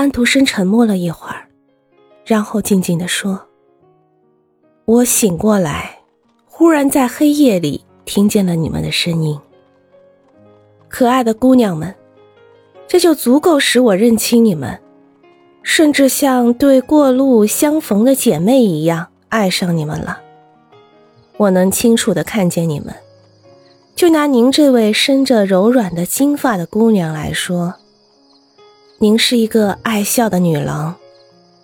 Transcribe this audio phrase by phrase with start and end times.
[0.00, 1.46] 安徒生沉默了一会儿，
[2.24, 3.38] 然后静静的说
[4.86, 5.98] ：“我醒过来，
[6.46, 9.38] 忽然在黑夜里听见了你们的声音。
[10.88, 11.94] 可爱的姑娘们，
[12.88, 14.80] 这就足够使我认清你们，
[15.62, 20.18] 甚至像对过路相逢的姐妹一样爱上你们了。
[21.36, 22.94] 我能清楚的看见你们。
[23.94, 27.74] 就拿您这位生着柔软的金发的姑娘来说。”
[29.02, 30.94] 您是一个爱笑的女郎，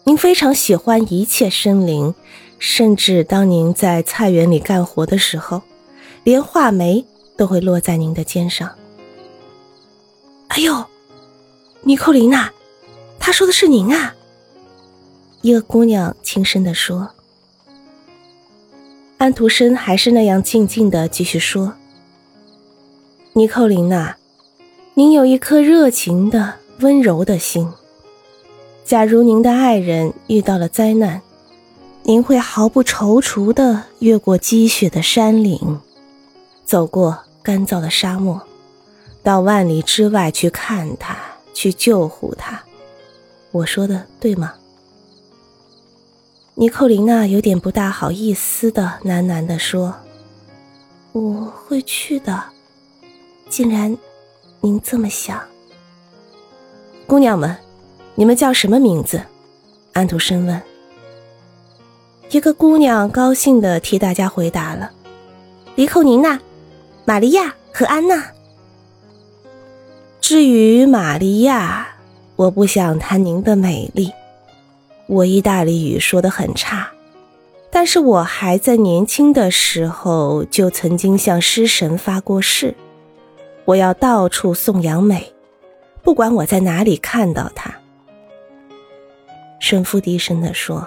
[0.04, 2.14] 您非常喜欢一切生灵，
[2.58, 5.60] 甚至当您在菜园里干活的时候，
[6.24, 7.04] 连画眉
[7.36, 8.70] 都会落在您的肩上。
[10.48, 10.82] 哎呦，
[11.82, 12.50] 尼寇琳娜，
[13.20, 14.14] 他说的是您啊！
[15.42, 17.10] 一个姑娘轻声地说。
[19.18, 21.74] 安徒生还是那样静静的继续说
[23.34, 24.16] ：“尼寇琳娜，
[24.94, 27.68] 您有一颗热情的。”温柔的心。
[28.84, 31.22] 假如您的爱人遇到了灾难，
[32.02, 35.80] 您会毫不踌躇地越过积雪的山岭，
[36.64, 38.40] 走过干燥的沙漠，
[39.22, 41.16] 到万里之外去看他，
[41.54, 42.62] 去救护他。
[43.50, 44.54] 我说的对吗？
[46.54, 49.94] 尼寇琳娜有点不大好意思的喃喃地说
[51.12, 52.44] ：“我会去的。
[53.48, 53.96] 既然
[54.60, 55.40] 您这么想。”
[57.06, 57.56] 姑娘们，
[58.16, 59.22] 你们叫什么名字？
[59.92, 60.60] 安徒生问。
[62.30, 64.90] 一个姑娘高兴地替大家回答了
[65.76, 66.40] ：“迪寇尼娜、
[67.04, 68.32] 玛利亚和安娜。”
[70.20, 71.86] 至于玛利亚，
[72.34, 74.10] 我不想谈您的美丽。
[75.06, 76.90] 我意大利语说得很差，
[77.70, 82.74] 但是我还在年轻的时候就曾经向诗神发过誓，
[83.64, 85.32] 我要到处颂扬美。
[86.06, 87.74] 不管我在哪里看到他，
[89.58, 90.86] 神父低声地说：“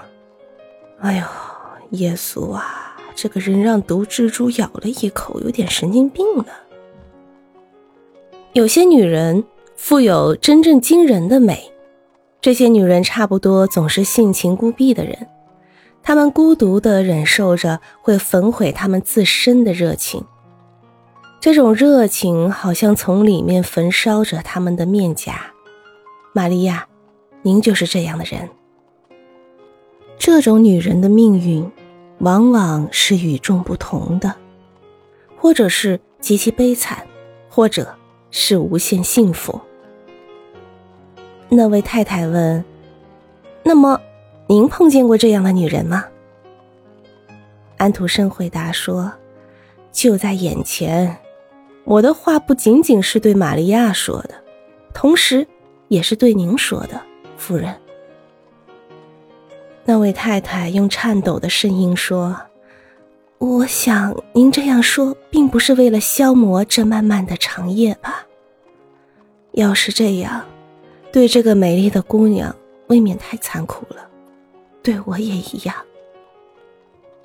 [1.01, 1.23] 哎呦，
[1.97, 6.45] 耶稣啊，这个人让毒蜘蛛咬了一口，有点神经病了。”
[8.53, 9.43] 有些女人
[9.75, 11.69] 富有真正惊人的美，
[12.39, 15.27] 这些女人差不多总是性情孤僻的人，
[16.01, 20.23] 她们孤独地忍受着会焚毁她们自身的热情。
[21.41, 25.53] 这种热情好像从里面焚烧着他们的面颊，
[26.33, 26.85] 玛利亚，
[27.43, 28.49] 您就是这样的人。
[30.17, 31.71] 这种女人的命运，
[32.17, 34.35] 往往是与众不同的，
[35.37, 37.07] 或者是极其悲惨，
[37.49, 37.95] 或者
[38.31, 39.61] 是无限幸福。
[41.47, 42.65] 那位太太问
[43.63, 44.01] ：“那么，
[44.47, 46.03] 您碰见过这样的女人吗？”
[47.77, 49.13] 安徒生回答说
[49.93, 51.17] ：“就在眼前。”
[51.89, 54.35] 我的话不仅仅是对玛利亚说的，
[54.93, 55.47] 同时
[55.87, 57.01] 也是对您说的，
[57.35, 57.75] 夫人。
[59.85, 62.39] 那位太太用颤抖的声音说
[63.39, 68.23] ：“我想您这样说，并不是为了消磨这漫漫的长夜吧？
[69.53, 70.45] 要是这样，
[71.11, 74.07] 对这个美丽的姑娘未免太残酷了，
[74.83, 75.75] 对我也一样。”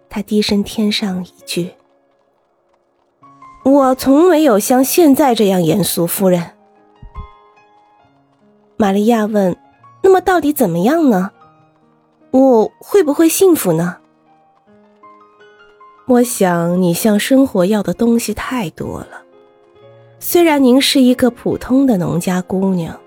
[0.08, 1.70] 他低声添上一句。
[3.64, 6.50] 我从没有像现在这样严肃，夫人。
[8.76, 9.56] 玛利亚问
[10.04, 11.30] ：“那么到底怎么样呢？
[12.30, 13.96] 我会不会幸福呢？”
[16.06, 19.22] 我想你向生活要的东西太多了。
[20.20, 23.00] 虽然您是一个普通的农家姑娘，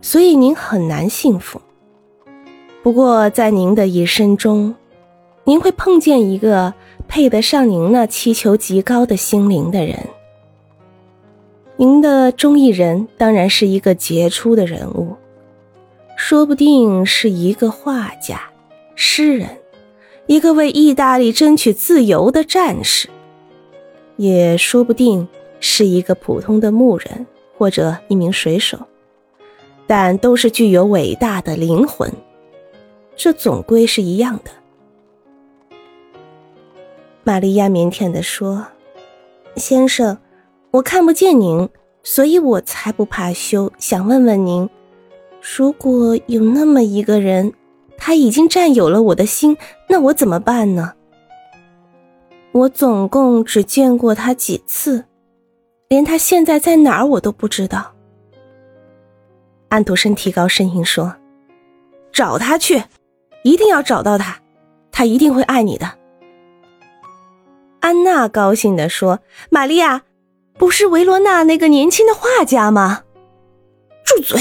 [0.00, 1.60] 所以您很难幸福。
[2.84, 4.76] 不过在您的一生中，
[5.42, 6.72] 您会碰见一个。
[7.08, 9.98] 配得上您那祈求极高的心灵的人，
[11.76, 15.16] 您的中意人当然是一个杰出的人物，
[16.16, 18.42] 说不定是一个画家、
[18.94, 19.48] 诗人，
[20.26, 23.08] 一个为意大利争取自由的战士，
[24.16, 25.26] 也说不定
[25.58, 27.26] 是一个普通的牧人
[27.56, 28.78] 或者一名水手，
[29.86, 32.12] 但都是具有伟大的灵魂，
[33.16, 34.50] 这总归是一样的。
[37.28, 38.68] 玛利亚腼腆地说
[39.54, 40.16] ：“先生，
[40.70, 41.68] 我看不见您，
[42.02, 43.70] 所以我才不怕羞。
[43.76, 44.66] 想问问您，
[45.54, 47.52] 如果有那么一个人，
[47.98, 49.58] 他已经占有了我的心，
[49.90, 50.94] 那我怎么办呢？
[52.52, 55.04] 我总共只见过他几次，
[55.88, 57.92] 连他现在在哪儿我都不知道。”
[59.68, 61.14] 安徒生提高声音说
[62.10, 62.84] ：“找他去，
[63.42, 64.40] 一定要找到他，
[64.90, 65.92] 他一定会爱你的。”
[67.88, 70.02] 安娜高兴地说：“玛利亚，
[70.58, 73.04] 不是维罗纳那个年轻的画家吗？”
[74.04, 74.38] 住嘴！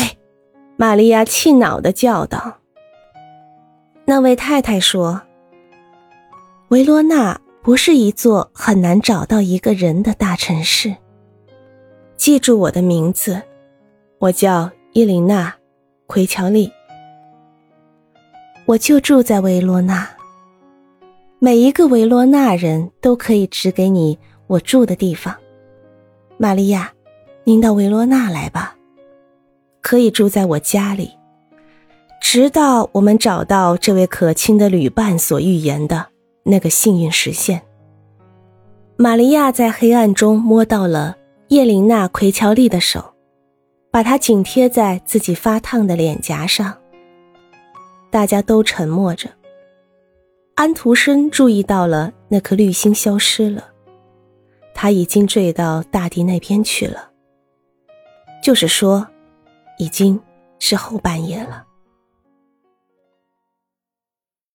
[0.75, 2.57] 玛利亚气恼的叫道。
[4.03, 5.21] 那位太太说
[6.67, 10.93] ：“维罗纳不是一座很难找到一个人的大城市。
[12.17, 13.41] 记住我的名字，
[14.19, 15.49] 我叫伊琳娜·
[16.05, 16.69] 奎乔利。
[18.65, 20.16] 我就住在维罗纳。
[21.39, 24.17] 每一个维罗纳人都可以指给你
[24.47, 25.35] 我住的地方。
[26.37, 26.91] 玛利亚，
[27.43, 28.75] 您到维罗纳来吧，
[29.81, 31.11] 可以住在我家里。”
[32.19, 36.07] 直到我们找到这位可亲的旅伴所预言的
[36.43, 37.61] 那个幸运实现，
[38.97, 41.15] 玛利亚在黑暗中摸到了
[41.49, 43.13] 叶琳娜·奎乔利的手，
[43.91, 46.75] 把它紧贴在自己发烫的脸颊上。
[48.09, 49.29] 大家都沉默着。
[50.57, 53.63] 安徒生注意到了那颗绿星消失了，
[54.73, 57.11] 它已经坠到大地那边去了。
[58.41, 59.07] 就是说，
[59.77, 60.19] 已经
[60.57, 61.66] 是后半夜了。